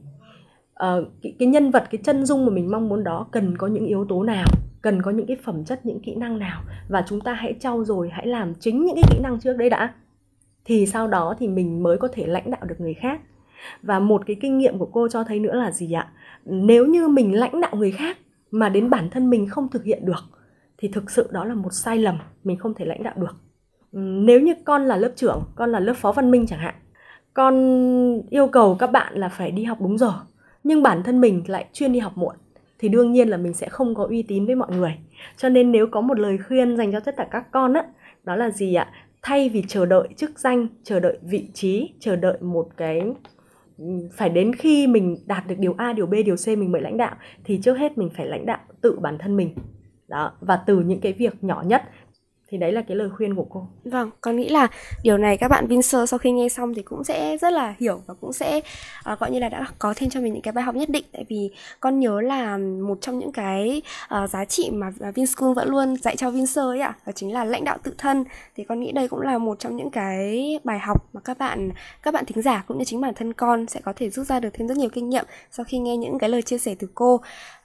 [0.73, 3.67] À, cái, cái nhân vật cái chân dung mà mình mong muốn đó cần có
[3.67, 4.47] những yếu tố nào?
[4.81, 6.61] Cần có những cái phẩm chất những kỹ năng nào?
[6.89, 9.69] Và chúng ta hãy trau dồi hãy làm chính những cái kỹ năng trước đấy
[9.69, 9.93] đã.
[10.65, 13.21] Thì sau đó thì mình mới có thể lãnh đạo được người khác
[13.81, 16.11] và một cái kinh nghiệm của cô cho thấy nữa là gì ạ?
[16.45, 18.17] Nếu như mình lãnh đạo người khác
[18.51, 20.23] mà đến bản thân mình không thực hiện được,
[20.77, 23.35] thì thực sự đó là một sai lầm mình không thể lãnh đạo được.
[24.25, 26.75] Nếu như con là lớp trưởng, con là lớp phó văn minh chẳng hạn,
[27.33, 27.55] con
[28.29, 30.13] yêu cầu các bạn là phải đi học đúng giờ,
[30.63, 32.35] nhưng bản thân mình lại chuyên đi học muộn,
[32.79, 34.97] thì đương nhiên là mình sẽ không có uy tín với mọi người.
[35.37, 37.83] Cho nên nếu có một lời khuyên dành cho tất cả các con á,
[38.23, 38.91] đó là gì ạ?
[39.21, 43.01] Thay vì chờ đợi chức danh, chờ đợi vị trí, chờ đợi một cái
[44.13, 46.97] phải đến khi mình đạt được điều A, điều B, điều C mình mới lãnh
[46.97, 49.55] đạo thì trước hết mình phải lãnh đạo tự bản thân mình.
[50.07, 51.83] Đó, và từ những cái việc nhỏ nhất
[52.51, 53.67] thì đấy là cái lời khuyên của cô.
[53.83, 54.67] Vâng con nghĩ là
[55.03, 58.01] điều này các bạn Vincer sau khi nghe xong thì cũng sẽ rất là hiểu
[58.07, 58.61] và cũng sẽ
[59.13, 61.05] uh, gọi như là đã có thêm cho mình những cái bài học nhất định.
[61.13, 63.81] Tại vì con nhớ là một trong những cái
[64.23, 67.43] uh, giá trị mà Vinschool vẫn luôn dạy cho Vincer ấy ạ đó chính là
[67.43, 68.23] lãnh đạo tự thân.
[68.55, 71.69] Thì con nghĩ đây cũng là một trong những cái bài học mà các bạn
[72.03, 74.39] các bạn thính giả cũng như chính bản thân con sẽ có thể rút ra
[74.39, 76.87] được thêm rất nhiều kinh nghiệm sau khi nghe những cái lời chia sẻ từ
[76.95, 77.21] cô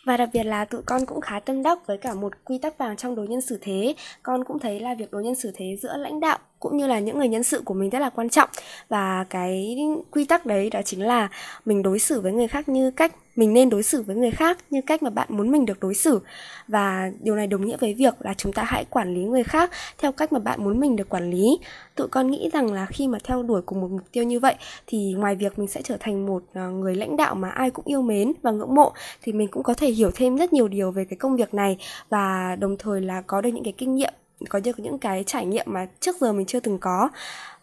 [0.07, 2.79] và đặc biệt là tụi con cũng khá tâm đắc với cả một quy tắc
[2.79, 3.95] vàng trong đối nhân xử thế.
[4.23, 6.99] Con cũng thấy là việc đối nhân xử thế giữa lãnh đạo cũng như là
[6.99, 8.51] những người nhân sự của mình rất là quan trọng.
[8.89, 9.77] Và cái
[10.11, 11.29] quy tắc đấy đó chính là
[11.65, 14.59] mình đối xử với người khác như cách mình nên đối xử với người khác,
[14.71, 16.21] như cách mà bạn muốn mình được đối xử.
[16.69, 19.71] Và điều này đồng nghĩa với việc là chúng ta hãy quản lý người khác
[19.99, 21.59] theo cách mà bạn muốn mình được quản lý.
[21.95, 24.55] Tụi con nghĩ rằng là khi mà theo đuổi cùng một mục tiêu như vậy,
[24.87, 27.85] thì ngoài việc mình sẽ trở thành một à, người lãnh đạo mà ai cũng
[27.85, 28.93] yêu mến và ngưỡng mộ,
[29.23, 31.79] thì mình cũng có thể hiểu thêm rất nhiều điều về cái công việc này.
[32.09, 34.13] Và đồng thời là có được những cái kinh nghiệm
[34.49, 37.09] có được những cái trải nghiệm mà trước giờ mình chưa từng có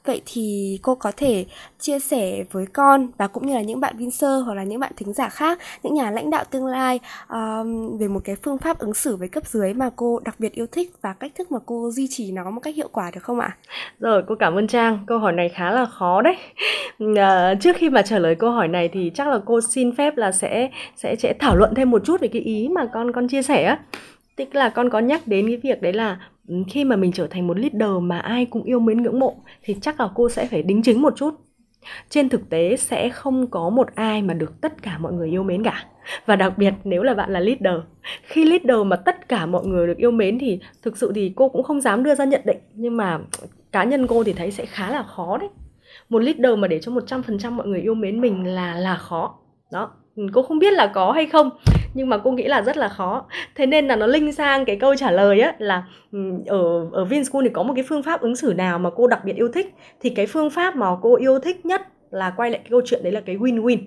[0.06, 1.46] Vậy thì cô có thể
[1.80, 4.92] chia sẻ với con và cũng như là những bạn Vincer hoặc là những bạn
[4.98, 8.80] thính giả khác, những nhà lãnh đạo tương lai um, về một cái phương pháp
[8.80, 11.60] ứng xử với cấp dưới mà cô đặc biệt yêu thích và cách thức mà
[11.66, 13.58] cô duy trì nó một cách hiệu quả được không ạ?
[14.00, 15.00] Rồi, cô cảm ơn Trang.
[15.08, 16.36] Câu hỏi này khá là khó đấy.
[17.18, 20.18] À, trước khi mà trả lời câu hỏi này thì chắc là cô xin phép
[20.18, 23.28] là sẽ sẽ sẽ thảo luận thêm một chút về cái ý mà con con
[23.28, 23.80] chia sẻ á.
[24.36, 26.18] Tức là con có nhắc đến cái việc đấy là
[26.68, 29.76] khi mà mình trở thành một leader mà ai cũng yêu mến ngưỡng mộ, thì
[29.82, 31.36] chắc là cô sẽ phải đính chính một chút.
[32.10, 35.44] Trên thực tế sẽ không có một ai mà được tất cả mọi người yêu
[35.44, 35.86] mến cả.
[36.26, 37.82] Và đặc biệt nếu là bạn là leader,
[38.24, 41.50] khi leader mà tất cả mọi người được yêu mến thì thực sự thì cô
[41.50, 42.58] cũng không dám đưa ra nhận định.
[42.74, 43.20] Nhưng mà
[43.72, 45.50] cá nhân cô thì thấy sẽ khá là khó đấy.
[46.10, 49.40] Một leader mà để cho 100% mọi người yêu mến mình là là khó.
[49.72, 49.92] Đó
[50.34, 51.50] cô không biết là có hay không,
[51.94, 53.26] nhưng mà cô nghĩ là rất là khó.
[53.56, 55.84] Thế nên là nó linh sang cái câu trả lời á, là
[56.48, 59.26] ở ở Vinschool thì có một cái phương pháp ứng xử nào mà cô đặc
[59.26, 59.76] biệt yêu thích?
[60.02, 63.04] Thì cái phương pháp mà cô yêu thích nhất là quay lại cái câu chuyện
[63.04, 63.78] đấy là cái win-win.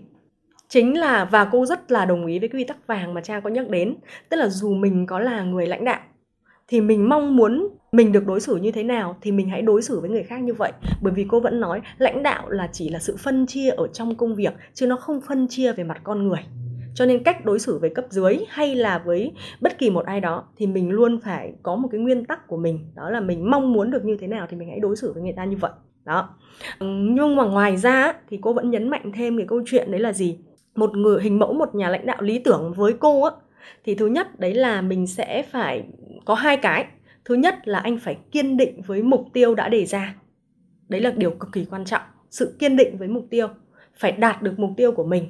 [0.68, 3.40] Chính là, và cô rất là đồng ý với cái quy tắc vàng mà cha
[3.40, 3.96] có nhắc đến,
[4.28, 6.00] tức là dù mình có là người lãnh đạo
[6.68, 9.82] thì mình mong muốn mình được đối xử như thế nào thì mình hãy đối
[9.82, 10.72] xử với người khác như vậy.
[11.02, 14.14] Bởi vì cô vẫn nói, lãnh đạo là chỉ là sự phân chia ở trong
[14.14, 16.40] công việc, chứ nó không phân chia về mặt con người.
[16.94, 20.20] Cho nên cách đối xử với cấp dưới hay là với bất kỳ một ai
[20.20, 23.50] đó thì mình luôn phải có một cái nguyên tắc của mình, đó là mình
[23.50, 25.56] mong muốn được như thế nào thì mình hãy đối xử với người ta như
[25.56, 25.72] vậy.
[26.04, 26.28] Đó.
[26.80, 30.12] Nhưng mà ngoài ra thì cô vẫn nhấn mạnh thêm cái câu chuyện đấy là
[30.12, 30.38] gì?
[30.74, 33.30] Một người, hình mẫu một nhà lãnh đạo lý tưởng với cô á,
[33.84, 35.84] thì thứ nhất đấy là mình sẽ phải
[36.26, 36.86] có hai cái.
[37.24, 40.14] Thứ nhất là anh phải kiên định với mục tiêu đã đề ra.
[40.88, 43.48] Đấy là điều cực kỳ quan trọng sự kiên định với mục tiêu
[43.98, 45.24] phải đạt được mục tiêu của mình.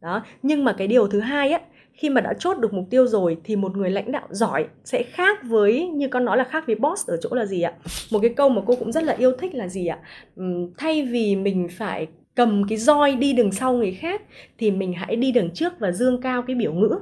[0.00, 1.60] Đó nhưng mà cái điều thứ hai á
[1.92, 5.02] khi mà đã chốt được mục tiêu rồi thì một người lãnh đạo giỏi sẽ
[5.02, 7.72] khác với như con nói là khác với boss ở chỗ là gì ạ?
[8.12, 9.98] Một cái câu mà cô cũng rất là yêu thích là gì ạ?
[10.40, 14.22] Uhm, thay vì mình phải cầm cái roi đi đường sau người khác
[14.58, 16.98] thì mình hãy đi đường trước và dương cao cái biểu ngữ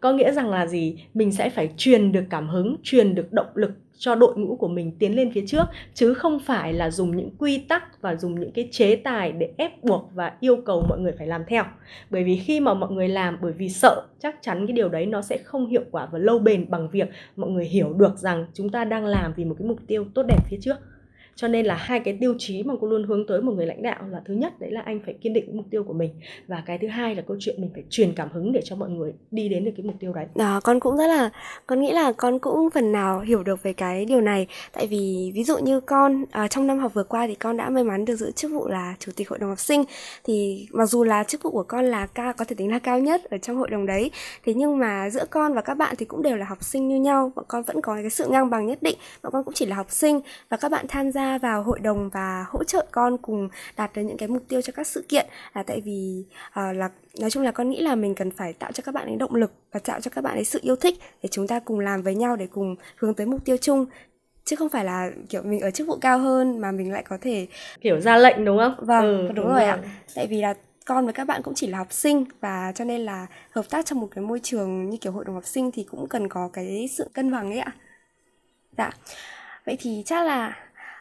[0.00, 0.96] có nghĩa rằng là gì?
[1.14, 4.68] Mình sẽ phải truyền được cảm hứng, truyền được động lực cho đội ngũ của
[4.68, 8.40] mình tiến lên phía trước, chứ không phải là dùng những quy tắc và dùng
[8.40, 11.64] những cái chế tài để ép buộc và yêu cầu mọi người phải làm theo.
[12.10, 15.06] Bởi vì khi mà mọi người làm bởi vì sợ, chắc chắn cái điều đấy
[15.06, 18.46] nó sẽ không hiệu quả và lâu bền bằng việc mọi người hiểu được rằng
[18.54, 20.76] chúng ta đang làm vì một cái mục tiêu tốt đẹp phía trước
[21.34, 23.82] cho nên là hai cái tiêu chí mà cô luôn hướng tới một người lãnh
[23.82, 26.10] đạo là thứ nhất đấy là anh phải kiên định mục tiêu của mình.
[26.46, 28.90] Và cái thứ hai là câu chuyện mình phải truyền cảm hứng để cho mọi
[28.90, 30.26] người đi đến được cái mục tiêu đấy.
[30.34, 31.30] À, con cũng rất là
[31.66, 34.46] con nghĩ là con cũng phần nào hiểu được về cái điều này.
[34.72, 37.70] Tại vì ví dụ như con à, trong năm học vừa qua thì con đã
[37.70, 39.84] may mắn được giữ chức vụ là chủ tịch hội đồng học sinh.
[40.24, 42.98] Thì mặc dù là chức vụ của con là ca có thể tính là cao
[42.98, 44.10] nhất ở trong hội đồng đấy
[44.44, 46.96] thế nhưng mà giữa con và các bạn thì cũng đều là học sinh như
[46.96, 47.32] nhau.
[47.36, 49.76] Bọn con vẫn có cái sự ngang bằng nhất định bọn con cũng chỉ là
[49.76, 53.48] học sinh và các bạn tham gia vào hội đồng và hỗ trợ con cùng
[53.76, 55.26] đạt được những cái mục tiêu cho các sự kiện.
[55.54, 56.90] Là tại vì uh, là
[57.20, 59.34] nói chung là con nghĩ là mình cần phải tạo cho các bạn ấy động
[59.34, 62.02] lực và tạo cho các bạn ấy sự yêu thích để chúng ta cùng làm
[62.02, 63.86] với nhau để cùng hướng tới mục tiêu chung.
[64.44, 67.18] Chứ không phải là kiểu mình ở chức vụ cao hơn mà mình lại có
[67.20, 67.46] thể
[67.80, 68.74] kiểu ra lệnh đúng không?
[68.78, 69.64] Vâng ừ, đúng, đúng rồi.
[69.64, 69.78] ạ.
[70.14, 73.00] Tại vì là con với các bạn cũng chỉ là học sinh và cho nên
[73.00, 75.86] là hợp tác trong một cái môi trường như kiểu hội đồng học sinh thì
[75.90, 77.72] cũng cần có cái sự cân bằng ấy ạ.
[78.78, 78.90] Dạ.
[79.66, 80.58] Vậy thì chắc là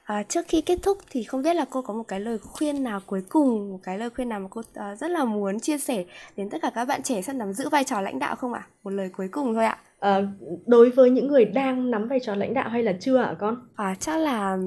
[0.09, 2.83] À, trước khi kết thúc thì không biết là cô có một cái lời khuyên
[2.83, 5.77] nào cuối cùng, một cái lời khuyên nào mà cô uh, rất là muốn chia
[5.77, 6.05] sẻ
[6.37, 8.67] đến tất cả các bạn trẻ sắp nắm giữ vai trò lãnh đạo không ạ?
[8.67, 8.69] À?
[8.83, 9.77] Một lời cuối cùng thôi ạ.
[9.99, 10.21] À,
[10.65, 13.67] đối với những người đang nắm vai trò lãnh đạo hay là chưa ạ con?
[13.75, 14.57] À chắc là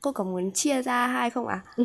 [0.00, 1.62] cô có muốn chia ra hai không ạ?
[1.76, 1.84] À?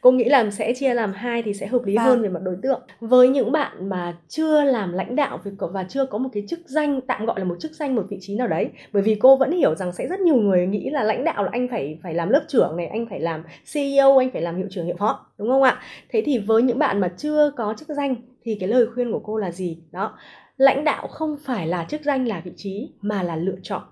[0.00, 2.04] cô nghĩ là sẽ chia làm hai thì sẽ hợp lý vâng.
[2.04, 2.80] hơn về mặt đối tượng.
[3.00, 7.00] Với những bạn mà chưa làm lãnh đạo và chưa có một cái chức danh
[7.00, 9.52] tạm gọi là một chức danh một vị trí nào đấy bởi vì cô vẫn
[9.52, 12.28] hiểu rằng sẽ rất nhiều người nghĩ là lãnh đạo là anh phải phải làm
[12.28, 15.48] lớp trưởng này anh phải làm CEO anh phải làm hiệu trưởng hiệu phó đúng
[15.48, 15.80] không ạ?
[16.10, 19.20] Thế thì với những bạn mà chưa có chức danh thì cái lời khuyên của
[19.24, 19.78] cô là gì?
[19.92, 20.18] Đó
[20.56, 23.82] lãnh đạo không phải là chức danh là vị trí mà là lựa chọn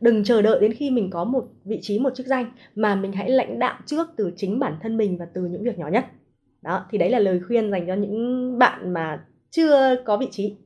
[0.00, 3.12] đừng chờ đợi đến khi mình có một vị trí một chức danh mà mình
[3.12, 6.04] hãy lãnh đạo trước từ chính bản thân mình và từ những việc nhỏ nhất.
[6.62, 10.56] Đó thì đấy là lời khuyên dành cho những bạn mà chưa có vị trí.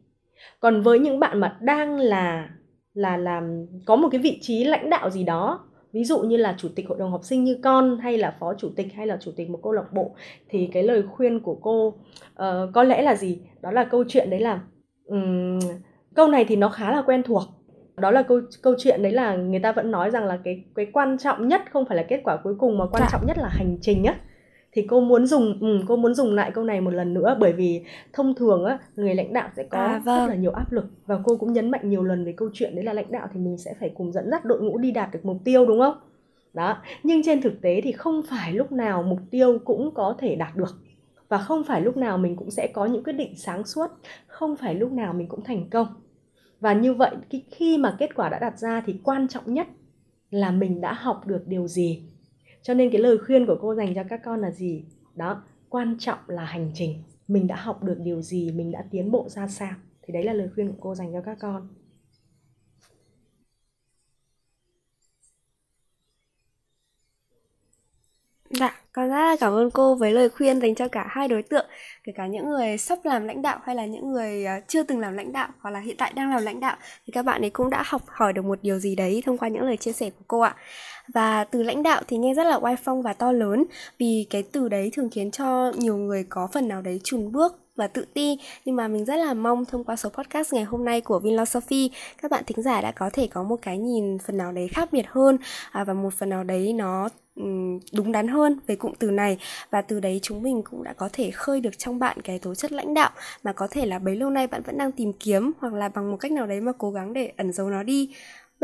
[0.60, 2.48] Còn với những bạn mà đang là
[2.94, 5.60] là làm có một cái vị trí lãnh đạo gì đó
[5.94, 8.54] ví dụ như là chủ tịch hội đồng học sinh như con hay là phó
[8.54, 10.14] chủ tịch hay là chủ tịch một câu lạc bộ
[10.48, 11.94] thì cái lời khuyên của cô uh,
[12.74, 13.38] có lẽ là gì?
[13.60, 14.60] Đó là câu chuyện đấy là
[15.04, 15.58] um,
[16.14, 17.42] câu này thì nó khá là quen thuộc
[17.96, 20.86] đó là câu câu chuyện đấy là người ta vẫn nói rằng là cái cái
[20.92, 23.08] quan trọng nhất không phải là kết quả cuối cùng mà quan dạ.
[23.12, 24.14] trọng nhất là hành trình á
[24.72, 27.52] thì cô muốn dùng ừ, cô muốn dùng lại câu này một lần nữa bởi
[27.52, 30.18] vì thông thường á người lãnh đạo sẽ có à, vâng.
[30.18, 32.74] rất là nhiều áp lực và cô cũng nhấn mạnh nhiều lần về câu chuyện
[32.74, 35.12] đấy là lãnh đạo thì mình sẽ phải cùng dẫn dắt đội ngũ đi đạt
[35.12, 35.94] được mục tiêu đúng không
[36.54, 40.34] đó nhưng trên thực tế thì không phải lúc nào mục tiêu cũng có thể
[40.34, 40.76] đạt được
[41.28, 43.86] và không phải lúc nào mình cũng sẽ có những quyết định sáng suốt
[44.26, 45.86] không phải lúc nào mình cũng thành công
[46.60, 47.16] và như vậy,
[47.50, 49.66] khi mà kết quả đã đặt ra thì quan trọng nhất
[50.30, 52.02] là mình đã học được điều gì.
[52.62, 54.84] Cho nên cái lời khuyên của cô dành cho các con là gì?
[55.14, 57.02] Đó, quan trọng là hành trình.
[57.28, 59.72] Mình đã học được điều gì, mình đã tiến bộ ra sao?
[60.02, 61.68] Thì đấy là lời khuyên của cô dành cho các con.
[68.58, 71.42] Dạ, con rất là cảm ơn cô với lời khuyên dành cho cả hai đối
[71.42, 71.66] tượng,
[72.04, 75.00] kể cả những người sắp làm lãnh đạo hay là những người ờ, chưa từng
[75.00, 77.50] làm lãnh đạo hoặc là hiện tại đang làm lãnh đạo thì các bạn ấy
[77.50, 80.10] cũng đã học hỏi được một điều gì đấy thông qua những lời chia sẻ
[80.10, 80.54] của cô ạ.
[81.14, 83.64] Và từ lãnh đạo thì nghe rất là oai phong và to lớn
[83.98, 87.63] vì cái từ đấy thường khiến cho nhiều người có phần nào đấy chùn bước
[87.76, 88.38] và tự ti.
[88.64, 91.90] Nhưng mà mình rất là mong thông qua số podcast ngày hôm nay của Vinlosophy
[92.22, 94.88] các bạn thính giả đã có thể có một cái nhìn phần nào đấy khác
[94.92, 95.38] biệt hơn
[95.72, 97.08] à, và một phần nào đấy nó
[97.92, 99.38] đúng đắn hơn về cụm từ này.
[99.70, 102.54] Và từ đấy chúng mình cũng đã có thể khơi được trong bạn cái tố
[102.54, 103.10] chất lãnh đạo
[103.42, 106.10] mà có thể là bấy lâu nay bạn vẫn đang tìm kiếm hoặc là bằng
[106.10, 108.14] một cách nào đấy mà cố gắng để ẩn giấu nó đi.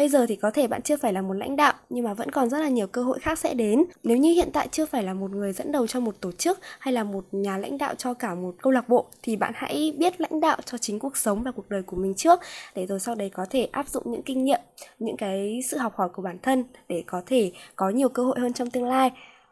[0.01, 2.31] Bây giờ thì có thể bạn chưa phải là một lãnh đạo nhưng mà vẫn
[2.31, 3.85] còn rất là nhiều cơ hội khác sẽ đến.
[4.03, 6.59] Nếu như hiện tại chưa phải là một người dẫn đầu cho một tổ chức
[6.79, 9.95] hay là một nhà lãnh đạo cho cả một câu lạc bộ thì bạn hãy
[9.99, 12.41] biết lãnh đạo cho chính cuộc sống và cuộc đời của mình trước
[12.75, 14.61] để rồi sau đấy có thể áp dụng những kinh nghiệm,
[14.99, 18.41] những cái sự học hỏi của bản thân để có thể có nhiều cơ hội
[18.41, 19.11] hơn trong tương lai.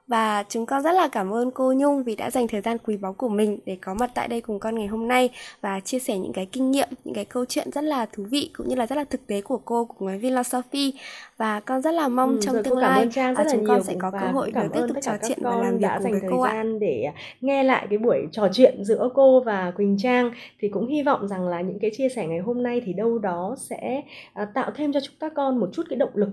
[0.09, 2.97] Và chúng con rất là cảm ơn cô Nhung vì đã dành thời gian quý
[2.97, 5.99] báu của mình để có mặt tại đây cùng con ngày hôm nay và chia
[5.99, 8.75] sẻ những cái kinh nghiệm, những cái câu chuyện rất là thú vị cũng như
[8.75, 10.95] là rất là thực tế của cô cùng với Philosophy
[11.39, 13.77] và con rất là mong Ừ, trong tương lai Trang à, rất là chúng con
[13.77, 15.95] nhiều sẽ có cơ hội được tiếp tục trò chuyện và con làm việc đã
[15.95, 16.53] cùng dành với thời cô ạ.
[16.53, 17.07] gian để
[17.41, 21.29] nghe lại cái buổi trò chuyện giữa cô và Quỳnh Trang thì cũng hy vọng
[21.29, 24.71] rằng là những cái chia sẻ ngày hôm nay thì đâu đó sẽ à, tạo
[24.75, 26.31] thêm cho chúng các con một chút cái động lực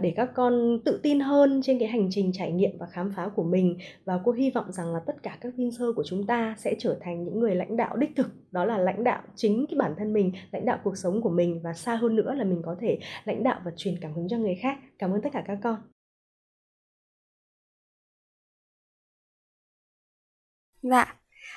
[0.00, 3.28] để các con tự tin hơn trên cái hành trình trải nghiệm và khám phá
[3.36, 6.54] của mình và cô hy vọng rằng là tất cả các Vinser của chúng ta
[6.58, 9.78] sẽ trở thành những người lãnh đạo đích thực đó là lãnh đạo chính cái
[9.78, 12.62] bản thân mình lãnh đạo cuộc sống của mình và xa hơn nữa là mình
[12.64, 15.42] có thể lãnh đạo và truyền cảm hứng cho người khác cảm ơn tất cả
[15.46, 15.76] các con
[20.82, 21.14] Dạ.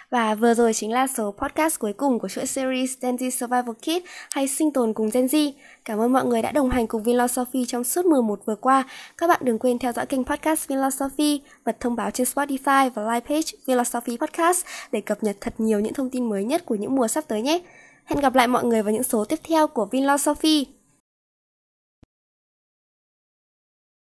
[0.09, 3.73] Và vừa rồi chính là số podcast cuối cùng của chuỗi series Gen Z Survival
[3.81, 5.51] Kit hay sinh tồn cùng Gen Z.
[5.85, 8.83] Cảm ơn mọi người đã đồng hành cùng Philosophy trong suốt 11 vừa qua.
[9.17, 13.03] Các bạn đừng quên theo dõi kênh podcast Philosophy, bật thông báo trên Spotify và
[13.03, 16.75] live page Philosophy Podcast để cập nhật thật nhiều những thông tin mới nhất của
[16.75, 17.59] những mùa sắp tới nhé.
[18.05, 20.76] Hẹn gặp lại mọi người vào những số tiếp theo của Philosophy.